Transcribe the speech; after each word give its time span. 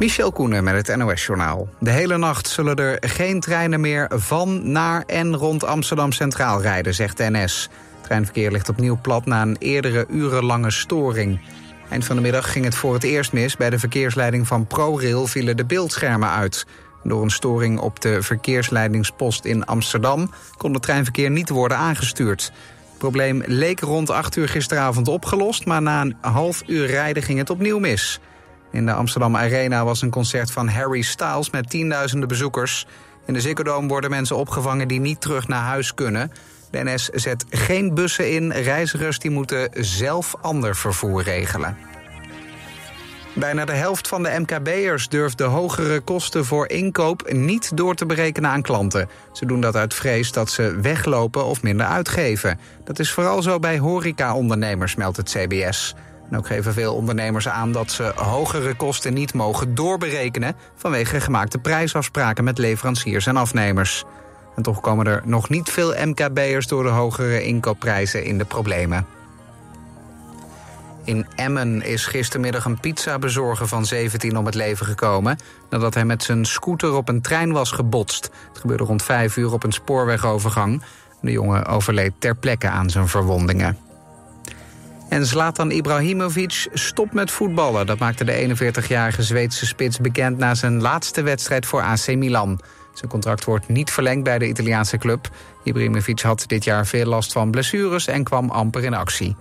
Michel 0.00 0.32
Koenen 0.32 0.64
met 0.64 0.86
het 0.86 0.96
NOS-journaal. 0.96 1.68
De 1.78 1.90
hele 1.90 2.18
nacht 2.18 2.48
zullen 2.48 2.76
er 2.76 2.96
geen 3.00 3.40
treinen 3.40 3.80
meer 3.80 4.10
van, 4.14 4.72
naar 4.72 5.02
en 5.06 5.36
rond 5.36 5.64
Amsterdam 5.64 6.12
Centraal 6.12 6.62
rijden, 6.62 6.94
zegt 6.94 7.16
de 7.16 7.30
NS. 7.30 7.68
Het 7.94 8.04
treinverkeer 8.04 8.50
ligt 8.50 8.68
opnieuw 8.68 8.98
plat 9.02 9.26
na 9.26 9.42
een 9.42 9.56
eerdere 9.58 10.06
urenlange 10.08 10.70
storing. 10.70 11.40
Eind 11.90 12.04
van 12.04 12.16
de 12.16 12.22
middag 12.22 12.52
ging 12.52 12.64
het 12.64 12.74
voor 12.74 12.94
het 12.94 13.02
eerst 13.02 13.32
mis. 13.32 13.56
Bij 13.56 13.70
de 13.70 13.78
verkeersleiding 13.78 14.46
van 14.46 14.66
ProRail 14.66 15.26
vielen 15.26 15.56
de 15.56 15.64
beeldschermen 15.64 16.30
uit. 16.30 16.66
Door 17.02 17.22
een 17.22 17.30
storing 17.30 17.78
op 17.78 18.00
de 18.00 18.22
verkeersleidingspost 18.22 19.44
in 19.44 19.64
Amsterdam... 19.64 20.30
kon 20.56 20.72
het 20.72 20.82
treinverkeer 20.82 21.30
niet 21.30 21.48
worden 21.48 21.76
aangestuurd. 21.76 22.52
Het 22.88 22.98
probleem 22.98 23.42
leek 23.46 23.80
rond 23.80 24.10
8 24.10 24.36
uur 24.36 24.48
gisteravond 24.48 25.08
opgelost... 25.08 25.66
maar 25.66 25.82
na 25.82 26.00
een 26.00 26.16
half 26.20 26.62
uur 26.66 26.86
rijden 26.86 27.22
ging 27.22 27.38
het 27.38 27.50
opnieuw 27.50 27.78
mis. 27.78 28.20
In 28.72 28.86
de 28.86 28.92
Amsterdam 28.92 29.36
Arena 29.36 29.84
was 29.84 30.02
een 30.02 30.10
concert 30.10 30.50
van 30.50 30.68
Harry 30.68 31.02
Styles 31.02 31.50
met 31.50 31.70
tienduizenden 31.70 32.28
bezoekers. 32.28 32.86
In 33.26 33.34
de 33.34 33.40
Ziggo 33.40 33.86
worden 33.86 34.10
mensen 34.10 34.36
opgevangen 34.36 34.88
die 34.88 35.00
niet 35.00 35.20
terug 35.20 35.48
naar 35.48 35.62
huis 35.62 35.94
kunnen. 35.94 36.32
De 36.70 36.84
NS 36.84 37.08
zet 37.08 37.44
geen 37.50 37.94
bussen 37.94 38.30
in. 38.30 38.52
Reizigers 38.52 39.18
die 39.18 39.30
moeten 39.30 39.68
zelf 39.72 40.34
ander 40.40 40.76
vervoer 40.76 41.22
regelen. 41.22 41.76
Bijna 43.34 43.64
de 43.64 43.72
helft 43.72 44.08
van 44.08 44.22
de 44.22 44.36
MKB'ers 44.38 45.08
durft 45.08 45.38
de 45.38 45.44
hogere 45.44 46.00
kosten 46.00 46.44
voor 46.44 46.68
inkoop 46.68 47.32
niet 47.32 47.76
door 47.76 47.94
te 47.94 48.06
berekenen 48.06 48.50
aan 48.50 48.62
klanten. 48.62 49.08
Ze 49.32 49.46
doen 49.46 49.60
dat 49.60 49.76
uit 49.76 49.94
vrees 49.94 50.32
dat 50.32 50.50
ze 50.50 50.80
weglopen 50.80 51.44
of 51.44 51.62
minder 51.62 51.86
uitgeven. 51.86 52.58
Dat 52.84 52.98
is 52.98 53.12
vooral 53.12 53.42
zo 53.42 53.58
bij 53.58 53.78
horeca-ondernemers, 53.78 54.94
meldt 54.94 55.16
het 55.16 55.30
CBS. 55.30 55.94
En 56.30 56.36
ook 56.36 56.46
geven 56.46 56.72
veel 56.72 56.94
ondernemers 56.94 57.48
aan 57.48 57.72
dat 57.72 57.90
ze 57.90 58.12
hogere 58.14 58.74
kosten 58.74 59.14
niet 59.14 59.34
mogen 59.34 59.74
doorberekenen 59.74 60.56
vanwege 60.76 61.20
gemaakte 61.20 61.58
prijsafspraken 61.58 62.44
met 62.44 62.58
leveranciers 62.58 63.26
en 63.26 63.36
afnemers. 63.36 64.04
En 64.56 64.62
toch 64.62 64.80
komen 64.80 65.06
er 65.06 65.22
nog 65.24 65.48
niet 65.48 65.70
veel 65.70 65.94
MKB'ers 66.06 66.66
door 66.66 66.82
de 66.82 66.88
hogere 66.88 67.42
inkoopprijzen 67.42 68.24
in 68.24 68.38
de 68.38 68.44
problemen. 68.44 69.06
In 71.04 71.26
Emmen 71.36 71.82
is 71.82 72.06
gistermiddag 72.06 72.64
een 72.64 72.80
pizzabezorger 72.80 73.68
van 73.68 73.86
17 73.86 74.36
om 74.36 74.46
het 74.46 74.54
leven 74.54 74.86
gekomen... 74.86 75.38
nadat 75.70 75.94
hij 75.94 76.04
met 76.04 76.22
zijn 76.22 76.44
scooter 76.44 76.94
op 76.94 77.08
een 77.08 77.20
trein 77.20 77.52
was 77.52 77.70
gebotst. 77.70 78.30
Het 78.48 78.58
gebeurde 78.58 78.84
rond 78.84 79.02
5 79.02 79.36
uur 79.36 79.52
op 79.52 79.64
een 79.64 79.72
spoorwegovergang. 79.72 80.82
De 81.20 81.30
jongen 81.30 81.66
overleed 81.66 82.12
ter 82.18 82.36
plekke 82.36 82.68
aan 82.68 82.90
zijn 82.90 83.08
verwondingen. 83.08 83.89
En 85.10 85.26
Zlatan 85.26 85.70
Ibrahimovic 85.70 86.68
stopt 86.72 87.12
met 87.12 87.30
voetballen. 87.30 87.86
Dat 87.86 87.98
maakte 87.98 88.24
de 88.24 88.56
41-jarige 88.56 89.22
Zweedse 89.22 89.66
spits 89.66 89.98
bekend... 89.98 90.38
na 90.38 90.54
zijn 90.54 90.80
laatste 90.80 91.22
wedstrijd 91.22 91.66
voor 91.66 91.82
AC 91.82 92.06
Milan. 92.06 92.60
Zijn 92.92 93.10
contract 93.10 93.44
wordt 93.44 93.68
niet 93.68 93.90
verlengd 93.90 94.24
bij 94.24 94.38
de 94.38 94.48
Italiaanse 94.48 94.98
club. 94.98 95.28
Ibrahimovic 95.64 96.20
had 96.20 96.44
dit 96.46 96.64
jaar 96.64 96.86
veel 96.86 97.06
last 97.06 97.32
van 97.32 97.50
blessures 97.50 98.06
en 98.06 98.24
kwam 98.24 98.50
amper 98.50 98.84
in 98.84 98.94
actie. 98.94 99.36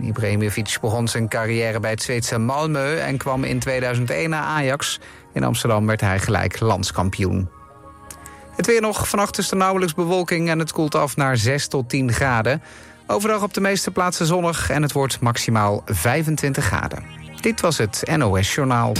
Ibrahimovic 0.00 0.78
begon 0.80 1.08
zijn 1.08 1.28
carrière 1.28 1.80
bij 1.80 1.90
het 1.90 2.02
Zweedse 2.02 2.38
Malmö... 2.38 3.00
en 3.00 3.16
kwam 3.16 3.44
in 3.44 3.58
2001 3.58 4.30
naar 4.30 4.42
Ajax. 4.42 5.00
In 5.32 5.44
Amsterdam 5.44 5.86
werd 5.86 6.00
hij 6.00 6.18
gelijk 6.18 6.60
landskampioen. 6.60 7.48
Het 8.56 8.66
weer 8.66 8.80
nog. 8.80 9.08
Vannacht 9.08 9.38
is 9.38 9.50
er 9.50 9.56
nauwelijks 9.56 9.94
bewolking 9.94 10.48
en 10.48 10.58
het 10.58 10.72
koelt 10.72 10.94
af 10.94 11.16
naar 11.16 11.36
6 11.36 11.66
tot 11.66 11.88
10 11.88 12.12
graden. 12.12 12.62
Overdag 13.06 13.42
op 13.42 13.54
de 13.54 13.60
meeste 13.60 13.90
plaatsen 13.90 14.26
zonnig 14.26 14.70
en 14.70 14.82
het 14.82 14.92
wordt 14.92 15.20
maximaal 15.20 15.82
25 15.86 16.64
graden. 16.64 17.04
Dit 17.40 17.60
was 17.60 17.78
het 17.78 18.02
NOS 18.16 18.54
Journaal. 18.54 18.92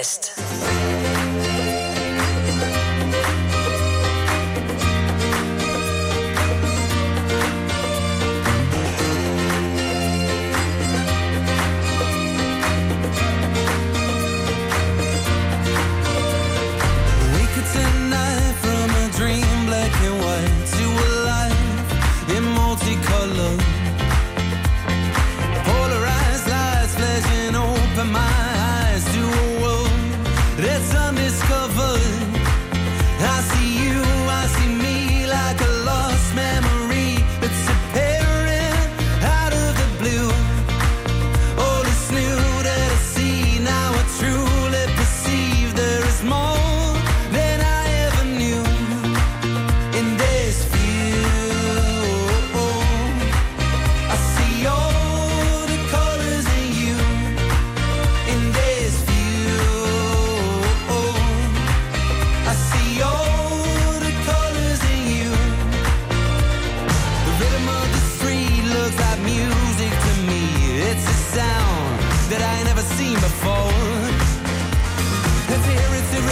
Best. 0.00 0.29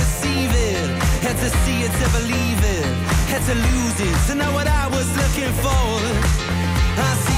receive 0.09 0.51
it. 0.55 0.89
Had 1.27 1.37
to 1.45 1.51
see 1.63 1.79
it 1.87 1.93
to 2.01 2.07
believe 2.19 2.61
it. 2.77 2.93
Had 3.33 3.43
to 3.51 3.55
lose 3.55 3.99
it 4.09 4.17
to 4.29 4.35
know 4.35 4.53
what 4.53 4.67
I 4.67 4.87
was 4.89 5.09
looking 5.21 5.53
for. 5.65 5.89
I 7.09 7.11
see 7.25 7.38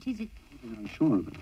it 0.00 0.10
is 0.10 0.20
it? 0.20 0.30
I'm 0.64 0.86
sure 0.86 1.16
of 1.18 1.28
it. 1.28 1.39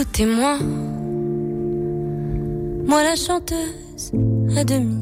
Écoutez-moi, 0.00 0.58
moi 2.86 3.02
la 3.02 3.16
chanteuse 3.16 4.12
à 4.56 4.62
demi. 4.62 4.94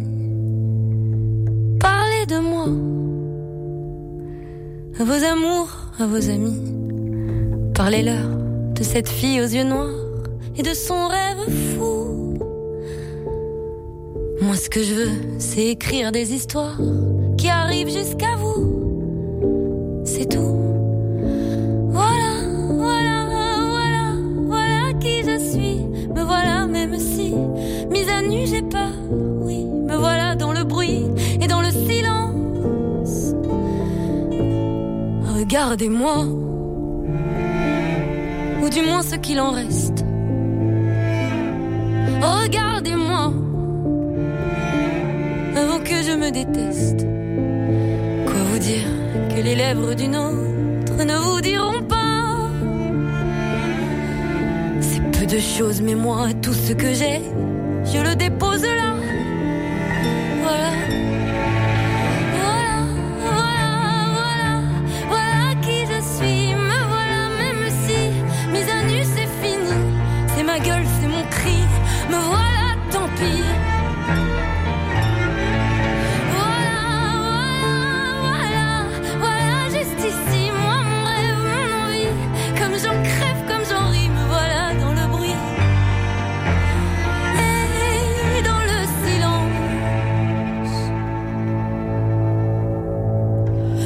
Parlez 1.78 2.24
de 2.26 2.38
moi, 2.38 2.64
à 4.98 5.04
vos 5.04 5.22
amours, 5.22 5.68
à 5.98 6.06
vos 6.06 6.30
amis. 6.30 6.62
Parlez-leur 7.74 8.26
de 8.74 8.82
cette 8.82 9.10
fille 9.10 9.42
aux 9.42 9.44
yeux 9.44 9.64
noirs 9.64 9.92
et 10.56 10.62
de 10.62 10.72
son 10.72 11.08
rêve 11.08 11.44
fou. 11.74 12.38
Moi, 14.40 14.56
ce 14.56 14.70
que 14.70 14.82
je 14.82 14.94
veux, 14.94 15.12
c'est 15.38 15.66
écrire 15.66 16.10
des 16.10 16.32
histoires 16.32 16.80
qui 17.36 17.50
arrivent 17.50 17.92
jusqu'à 17.92 18.34
vous. 18.36 20.02
C'est 20.06 20.30
tout. 20.30 20.55
Regardez-moi, 35.56 36.18
ou 38.62 38.68
du 38.68 38.82
moins 38.82 39.00
ce 39.00 39.16
qu'il 39.16 39.40
en 39.40 39.52
reste. 39.52 40.04
Regardez-moi, 42.20 43.32
avant 45.56 45.78
que 45.78 46.02
je 46.02 46.14
me 46.14 46.30
déteste. 46.30 47.06
Quoi 48.26 48.42
vous 48.52 48.58
dire 48.58 48.86
que 49.30 49.40
les 49.40 49.54
lèvres 49.54 49.94
d'une 49.94 50.16
autre 50.16 51.02
ne 51.02 51.16
vous 51.16 51.40
diront 51.40 51.82
pas? 51.88 52.50
C'est 54.82 55.10
peu 55.18 55.24
de 55.24 55.38
choses, 55.38 55.80
mais 55.80 55.94
moi, 55.94 56.34
tout 56.42 56.52
ce 56.52 56.74
que 56.74 56.92
j'ai, 56.92 57.22
je 57.82 58.06
le 58.06 58.14
dépose 58.14 58.62
là. 58.62 58.94
Voilà. 60.42 60.85
Ma 70.58 70.64
gueule, 70.64 70.86
c'est 71.00 71.08
mon 71.08 71.22
cri. 71.30 71.58
Me 72.08 72.16
voilà, 72.16 72.76
tant 72.90 73.08
pis. 73.16 73.42
Voilà, 76.34 76.80
voilà, 78.22 78.48
voilà, 78.48 78.68
voilà, 79.18 79.58
juste 79.70 80.00
ici, 80.00 80.42
moi, 80.62 80.78
mon 80.90 81.02
rêve, 81.04 81.40
mon 81.48 81.68
envie. 81.84 82.12
Comme 82.58 82.74
j'en 82.82 82.96
crève, 83.02 83.40
comme 83.48 83.64
j'en 83.70 83.86
ris, 83.90 84.08
me 84.08 84.24
voilà 84.28 84.62
dans 84.80 84.92
le 84.92 85.06
bruit. 85.14 85.38
Et 88.38 88.42
dans 88.48 88.62
le 88.70 88.78
silence. 89.04 90.76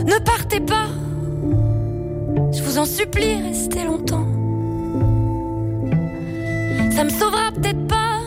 Ne 0.06 0.18
partez 0.24 0.60
pas, 0.60 0.88
je 2.52 2.62
vous 2.62 2.78
en 2.78 2.84
supplie, 2.84 3.42
restez 3.42 3.84
longtemps. 3.84 4.19
Ça 7.00 7.04
me 7.04 7.08
sauvera 7.08 7.50
peut-être 7.50 7.86
pas, 7.86 8.20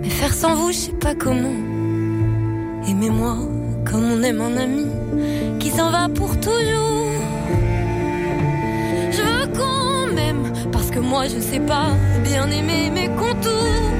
mais 0.00 0.08
faire 0.08 0.32
sans 0.32 0.54
vous, 0.54 0.72
je 0.72 0.78
sais 0.78 0.92
pas 0.92 1.14
comment. 1.14 1.52
Aimez-moi 2.88 3.36
comme 3.84 4.04
on 4.12 4.22
aime 4.22 4.40
un 4.40 4.56
ami 4.56 4.86
qui 5.58 5.68
s'en 5.68 5.90
va 5.90 6.08
pour 6.08 6.40
toujours. 6.40 7.12
Je 9.10 9.20
veux 9.20 9.46
qu'on 9.48 10.14
m'aime 10.14 10.50
parce 10.72 10.90
que 10.90 10.98
moi 10.98 11.24
je 11.28 11.38
sais 11.40 11.60
pas 11.60 11.88
bien 12.24 12.50
aimer 12.50 12.88
mes 12.88 13.08
contours. 13.08 13.99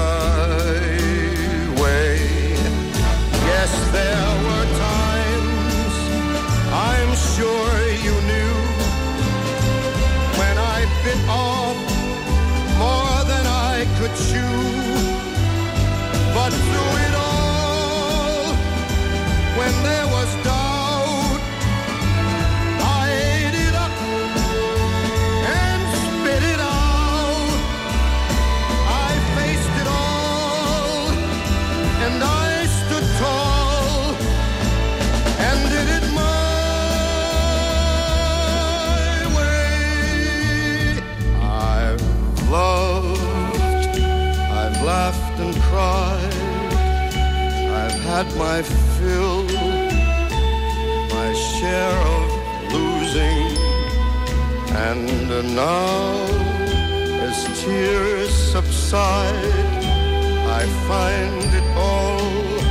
But 16.33 16.51
through 16.51 16.95
it 17.07 17.13
all, 17.15 18.53
when 19.57 19.73
there 19.83 20.07
was 20.07 20.40
had 48.13 48.27
my 48.35 48.61
fill, 48.61 49.43
my 51.15 51.29
share 51.33 51.99
of 52.17 52.29
losing, 52.75 53.47
and 54.87 55.29
now 55.55 56.11
as 57.27 57.37
tears 57.61 58.33
subside, 58.33 59.75
I 60.59 60.63
find 60.89 61.45
it 61.59 61.67
all 61.87 62.70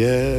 Yeah. 0.00 0.29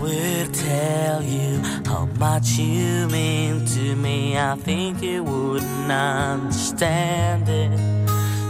Would 0.00 0.54
tell 0.54 1.22
you 1.22 1.60
how 1.84 2.06
much 2.18 2.58
you 2.58 3.06
mean 3.08 3.64
to 3.66 3.94
me, 3.96 4.38
I 4.38 4.56
think 4.56 5.02
you 5.02 5.22
wouldn't 5.22 5.92
understand 5.92 7.48
it. 7.48 7.78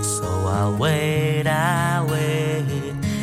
So 0.03 0.25
I'll 0.25 0.77
wait, 0.77 1.47
I'll 1.47 2.07
wait 2.07 2.65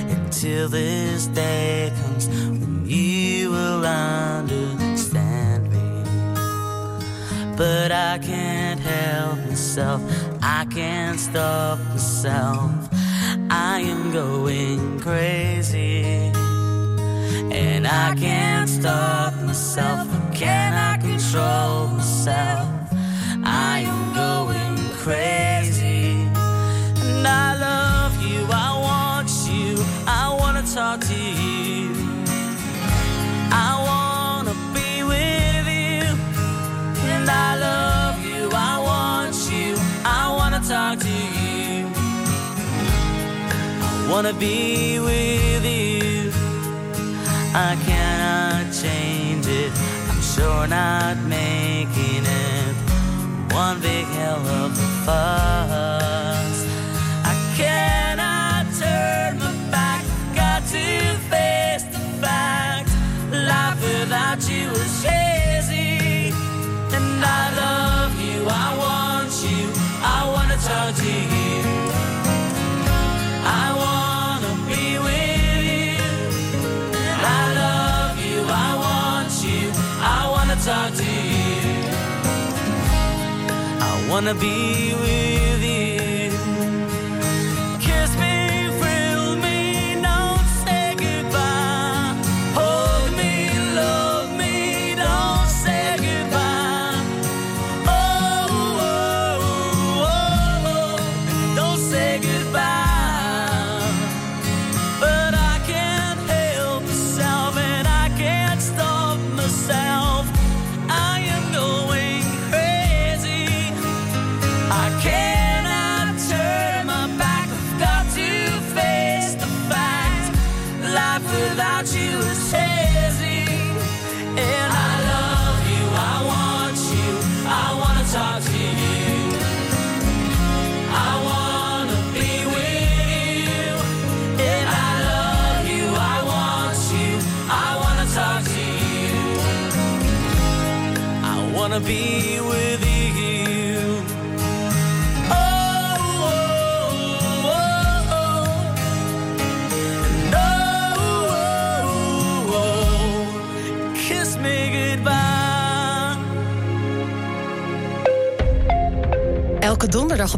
until 0.09 0.67
this 0.69 1.27
day 1.27 1.91
comes 2.01 2.27
when 2.27 2.85
you 2.85 3.51
will 3.51 3.85
understand 3.85 5.71
me. 5.71 6.03
But 7.55 7.91
I 7.91 8.19
can't 8.19 8.79
help 8.79 9.37
myself, 9.47 10.01
I 10.41 10.65
can't 10.65 11.19
stop 11.19 11.79
myself. 11.89 12.71
I 13.49 13.79
am 13.79 14.11
going 14.11 14.99
crazy. 14.99 16.26
I 17.89 18.13
can't 18.15 18.69
stop 18.69 19.33
myself, 19.43 20.07
can 20.33 20.73
I 20.73 20.97
control 20.97 21.87
myself? 21.87 22.67
I 23.45 23.85
am 23.87 24.13
going 24.13 24.77
crazy. 24.97 26.27
And 27.05 27.25
I 27.25 27.55
love 27.57 28.21
you, 28.21 28.45
I 28.51 28.69
want 28.87 29.29
you, 29.49 29.77
I 30.05 30.35
wanna 30.37 30.63
talk 30.63 30.99
to 30.99 31.15
you. 31.15 31.93
I 33.51 33.71
wanna 33.87 34.55
be 34.73 35.03
with 35.03 35.67
you. 35.67 36.03
And 37.07 37.29
I 37.29 37.55
love 37.57 38.19
you, 38.25 38.49
I 38.53 38.79
want 38.89 39.35
you, 39.49 39.77
I 40.03 40.33
wanna 40.37 40.59
talk 40.59 40.99
to 40.99 41.15
you. 41.39 41.87
I 43.81 44.07
wanna 44.11 44.33
be 44.33 44.99
with 44.99 45.65
you. 45.65 45.96
I 47.59 47.75
cannot 47.87 48.71
change 48.71 49.47
it. 49.47 49.71
I'm 50.09 50.21
sure 50.21 50.67
not 50.67 51.17
making 51.25 52.23
it 52.23 52.75
one 53.51 53.81
big 53.81 54.05
hell 54.05 54.45
of 54.45 54.71
a 54.73 54.87
fuss. 55.03 56.57
I 57.25 57.33
cannot 57.57 58.67
turn 58.77 59.39
my 59.39 59.71
back. 59.71 60.05
Got 60.35 60.67
to 60.67 61.17
face 61.31 61.85
the 61.85 62.03
fact. 62.21 62.89
Life 63.31 63.81
without 63.81 64.47
you 64.47 64.69
is 64.69 65.03
hazy. 65.03 66.29
And 66.95 67.25
I 67.25 67.43
love 67.63 68.13
you. 68.21 68.45
I 68.47 68.67
want 68.83 69.33
you. 69.41 69.63
I 70.03 70.29
wanna 70.31 70.57
talk 70.57 70.95
to 70.95 71.11
you. 71.11 71.36
Wanna 84.17 84.33
be 84.33 84.95
with 84.95 85.46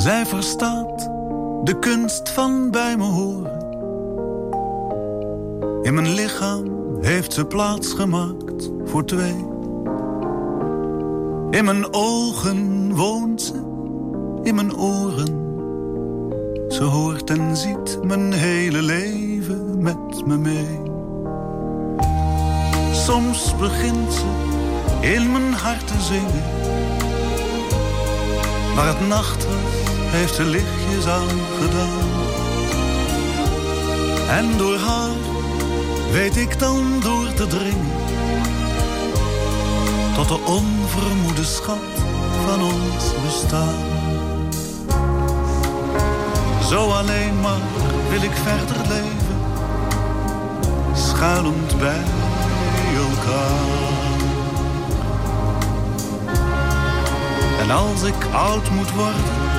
Zij 0.00 0.26
verstaat 0.26 1.10
de 1.64 1.76
kunst 1.80 2.28
van 2.28 2.70
bij 2.70 2.96
me 2.96 3.04
horen. 3.04 3.58
In 5.82 5.94
mijn 5.94 6.14
lichaam 6.14 6.64
heeft 7.00 7.32
ze 7.32 7.44
plaats 7.44 7.92
gemaakt 7.92 8.70
voor 8.84 9.04
twee. 9.04 9.46
In 11.50 11.64
mijn 11.64 11.94
ogen 11.94 12.94
woont 12.94 13.42
ze, 13.42 13.54
in 14.42 14.54
mijn 14.54 14.76
oren. 14.76 15.38
Ze 16.68 16.84
hoort 16.84 17.30
en 17.30 17.56
ziet 17.56 17.98
mijn 18.02 18.32
hele 18.32 18.82
leven 18.82 19.82
met 19.82 20.26
me 20.26 20.36
mee. 20.36 20.80
Soms 22.92 23.56
begint 23.56 24.12
ze 24.12 24.26
in 25.00 25.32
mijn 25.32 25.52
hart 25.52 25.86
te 25.86 26.00
zingen. 26.00 26.60
Maar 28.74 28.86
het 28.86 29.08
nacht 29.08 29.46
was, 29.46 29.79
heeft 30.10 30.34
ze 30.34 30.44
lichtjes 30.44 31.06
aangedaan. 31.06 32.08
En 34.28 34.56
door 34.56 34.76
haar 34.76 35.16
weet 36.12 36.36
ik 36.36 36.58
dan 36.58 37.00
door 37.02 37.32
te 37.32 37.46
dringen. 37.46 37.90
Tot 40.14 40.28
de 40.28 40.38
onvermoede 40.44 41.44
schat 41.44 41.90
van 42.46 42.62
ons 42.62 43.04
bestaan. 43.24 43.88
Zo 46.68 46.90
alleen 46.90 47.40
maar 47.40 47.60
wil 48.08 48.22
ik 48.22 48.32
verder 48.34 48.88
leven. 48.88 49.38
Schuilend 50.94 51.78
bij 51.78 52.02
elkaar. 52.96 53.88
En 57.60 57.70
als 57.70 58.02
ik 58.02 58.24
oud 58.32 58.70
moet 58.70 58.90
worden, 58.90 59.49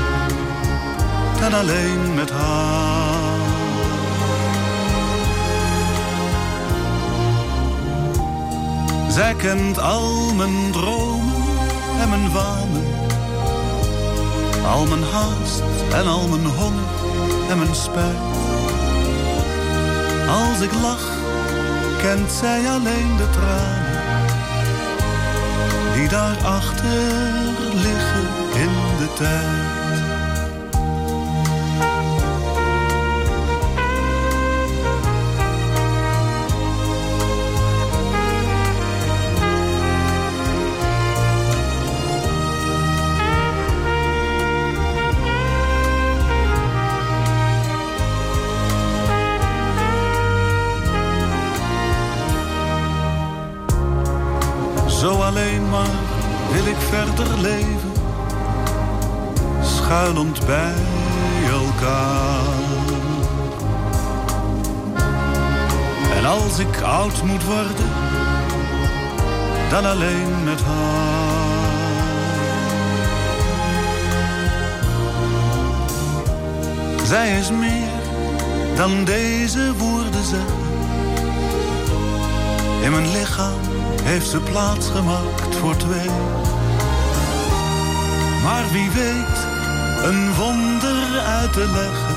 dan 1.42 1.54
alleen 1.54 2.14
met 2.16 2.30
haar. 2.32 3.40
Zij 9.10 9.34
kent 9.36 9.80
al 9.80 10.34
mijn 10.34 10.72
dromen 10.72 11.44
en 12.00 12.10
mijn 12.10 12.32
wanen. 12.32 12.86
Al 14.66 14.86
mijn 14.86 15.04
haast 15.04 15.62
en 15.94 16.08
al 16.08 16.28
mijn 16.28 16.46
honger 16.46 16.90
en 17.50 17.58
mijn 17.58 17.76
spijt. 17.76 18.32
Als 20.30 20.60
ik 20.62 20.74
lach, 20.82 21.10
kent 22.02 22.32
zij 22.32 22.70
alleen 22.70 23.18
de 23.18 23.30
tranen 23.30 24.02
die 25.94 26.08
daarachter 26.08 27.12
liggen 27.74 28.28
in 28.54 28.98
de 28.98 29.14
tijd. 29.14 29.81
Schuilend 59.92 60.46
bij 60.46 60.74
elkaar. 61.52 62.42
En 66.18 66.26
als 66.26 66.60
ik 66.60 66.82
oud 66.82 67.24
moet 67.24 67.44
worden, 67.44 67.90
dan 69.70 69.86
alleen 69.86 70.44
met 70.44 70.62
haar. 70.62 71.50
Zij 77.06 77.40
is 77.40 77.52
meer 77.52 78.02
dan 78.76 79.04
deze 79.04 79.74
woorden 79.78 80.26
zeggen. 80.26 80.70
In 82.82 82.92
mijn 82.92 83.12
lichaam 83.12 83.60
heeft 84.04 84.28
ze 84.30 84.39
plaats 84.39 84.89
gemaakt 84.89 85.56
voor 85.56 85.78
twee. 85.78 86.10
Maar 88.44 88.64
wie 88.72 88.89
weet 88.89 89.51
een 90.04 90.34
wonder 90.34 91.20
uit 91.20 91.54
te 91.54 91.68
leggen. 91.74 92.16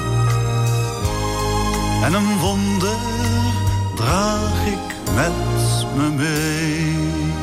En 2.02 2.14
een 2.14 2.38
wonder 2.38 2.96
draag 3.94 4.66
ik 4.66 5.14
met 5.14 5.32
me 5.96 6.10
mee. 6.10 7.33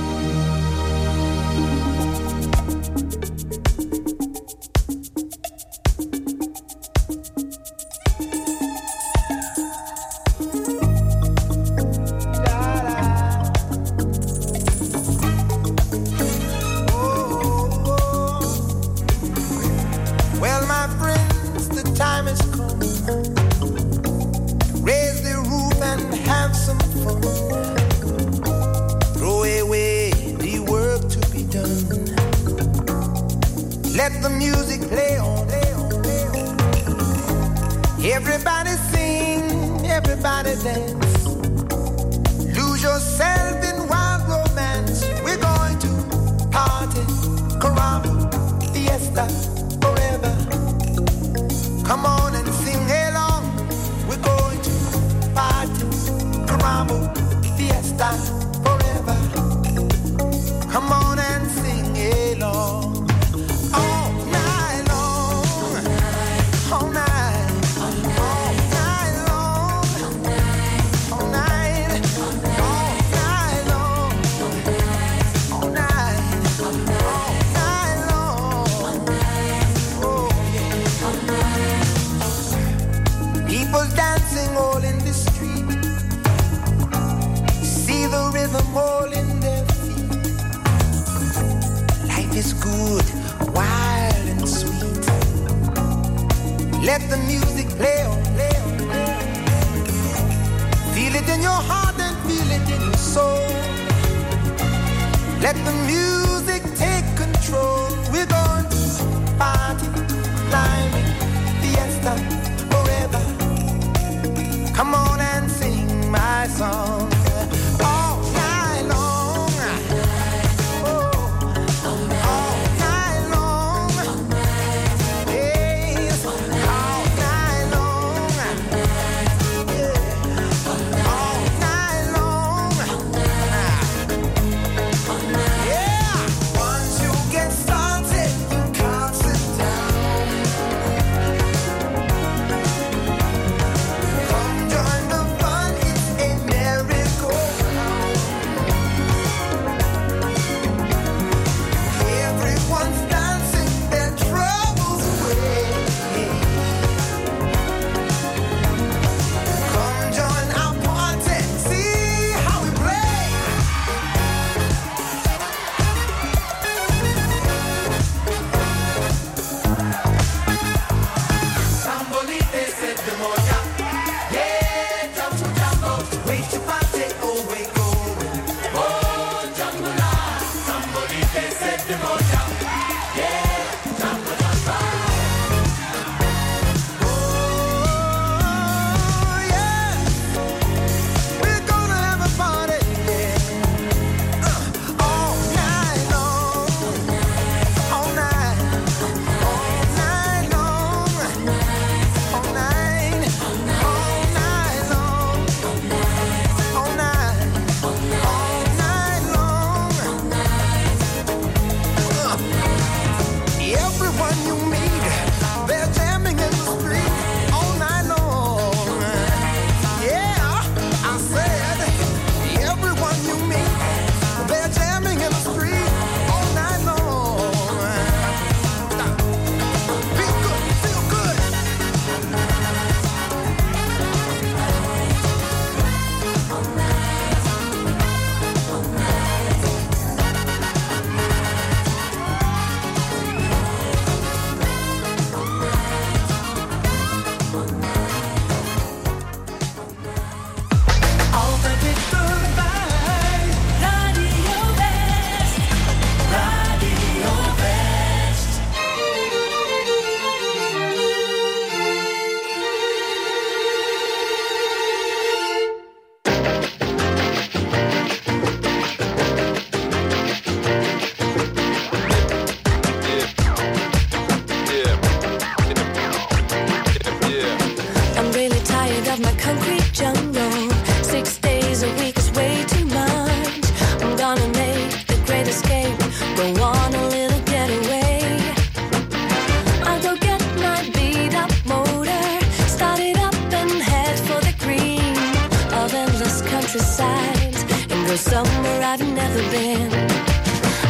Countryside 296.62 297.56
and 297.92 298.08
go 298.08 298.16
somewhere 298.16 298.84
I've 298.84 299.02
never 299.16 299.42
been. 299.50 299.92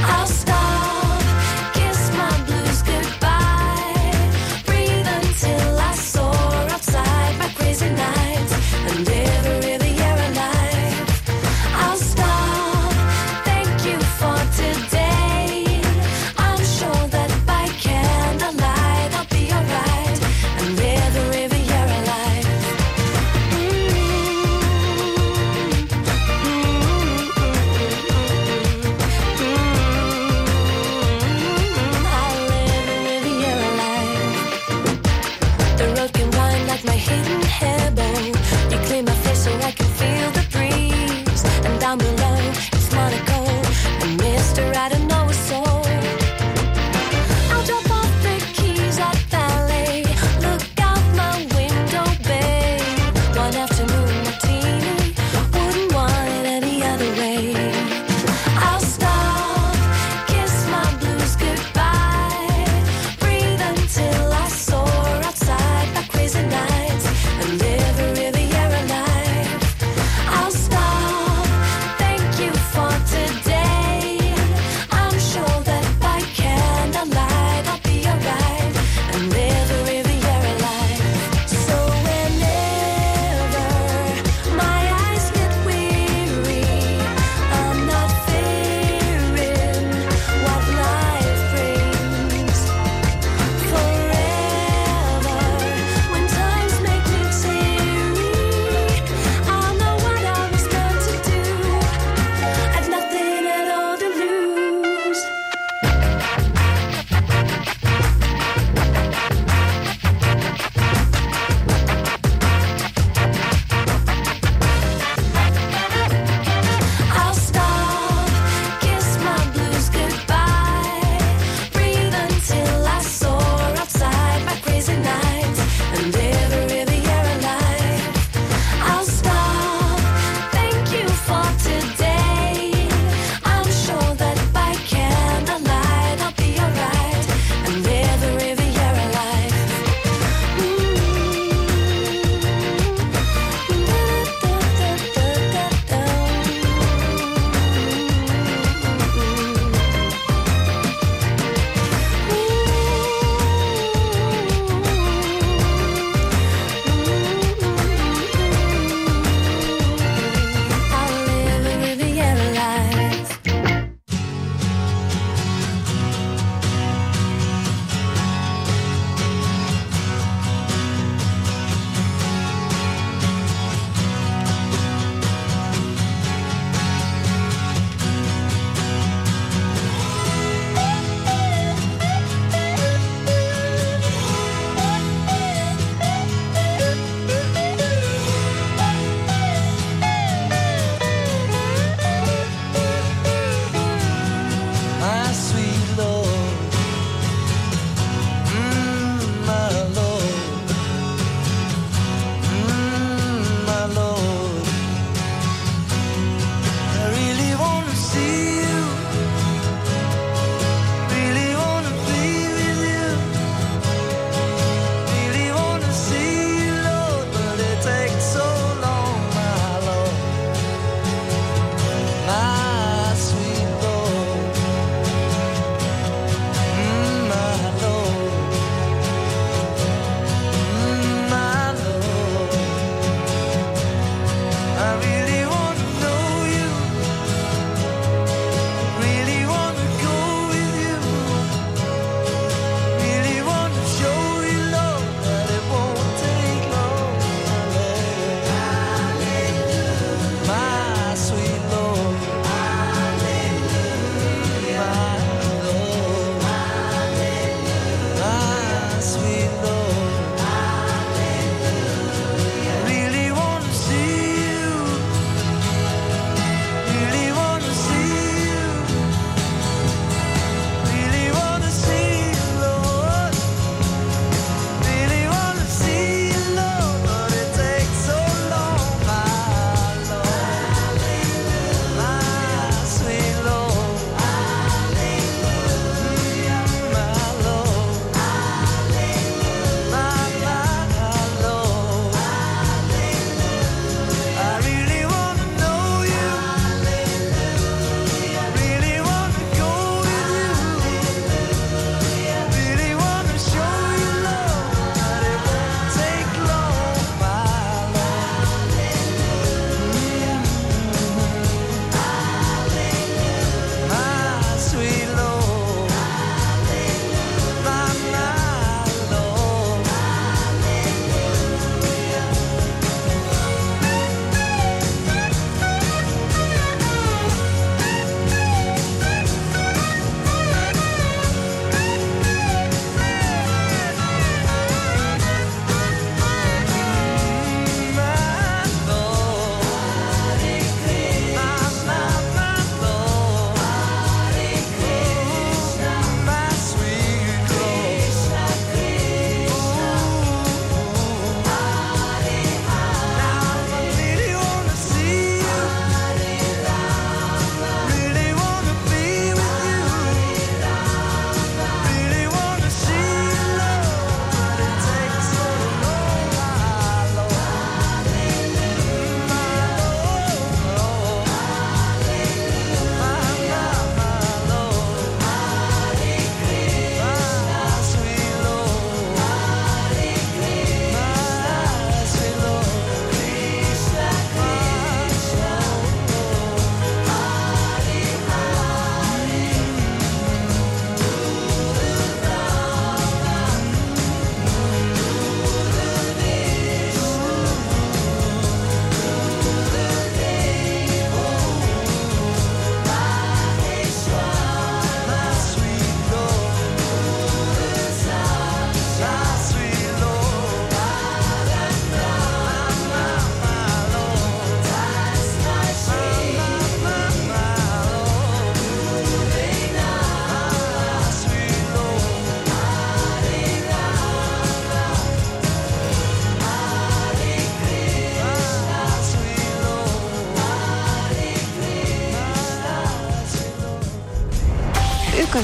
I'll 0.04 0.28
stop, 0.28 0.91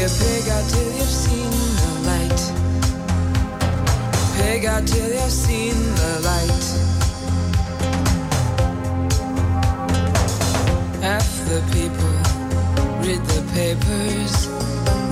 You 0.00 0.08
pig 0.08 0.48
out 0.48 0.64
till 0.70 0.92
you've 0.96 1.16
seen 1.24 1.50
the 1.82 1.92
light. 2.08 2.42
Pig 4.38 4.64
out 4.64 4.86
till 4.86 5.12
you've 5.12 5.30
seen 5.30 5.74
the 6.00 6.12
light. 6.30 6.64
Half 11.02 11.28
the 11.50 11.60
people 11.76 12.14
read 13.04 13.22
the 13.34 13.42
papers, 13.52 14.48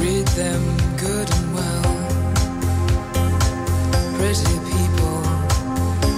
read 0.01 0.26
them 0.28 0.62
good 0.97 1.28
and 1.36 1.55
well. 1.55 1.93
Pretty 4.16 4.57
people, 4.72 5.20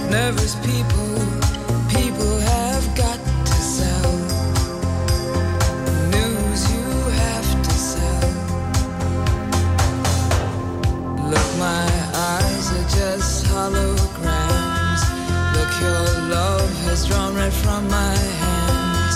nervous 0.09 0.55
people, 0.65 1.10
red 17.41 17.53
from 17.53 17.87
my 17.89 18.15
hands. 18.43 19.15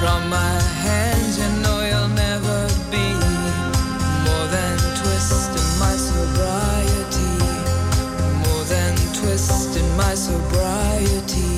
From 0.00 0.20
my 0.30 0.56
hands, 0.86 1.32
you 1.40 1.48
know 1.62 1.78
you'll 1.90 2.14
never 2.26 2.58
be 2.94 3.08
more 4.26 4.46
than 4.56 4.76
twist 5.00 5.50
in 5.60 5.68
my 5.84 5.94
sobriety. 6.10 7.36
More 8.44 8.64
than 8.74 8.92
twist 9.18 9.76
in 9.80 9.88
my 9.96 10.14
sobriety. 10.14 11.54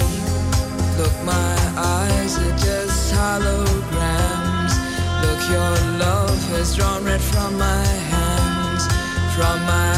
Look, 0.98 1.14
my 1.24 1.54
eyes 1.76 2.32
are 2.44 2.56
just 2.66 3.14
holograms. 3.14 4.74
Look, 5.22 5.40
your 5.54 5.74
love 6.04 6.40
has 6.54 6.74
drawn 6.76 7.04
red 7.04 7.20
from 7.20 7.50
my 7.58 7.86
hands. 8.12 8.82
From 9.36 9.56
my 9.74 9.97